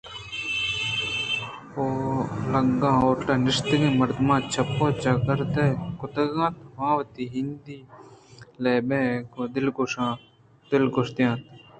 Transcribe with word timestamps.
اولگا 1.77 2.91
ہوٹل 3.01 3.29
ءِ 3.39 3.43
نشتگیں 3.45 3.95
مردماں 3.99 4.39
چپ 4.53 4.69
ءُ 4.85 4.99
چاگردکُتگ 5.03 6.01
اَت 6.45 6.57
ءُآ 6.81 6.87
وتی 6.97 7.23
ہندی 7.33 7.77
لیبے 8.63 9.01
ءَ 9.11 9.25
گوں 9.33 9.47
دلگوش 9.53 9.93
اِت 11.09 11.17
اَنت 11.25 11.43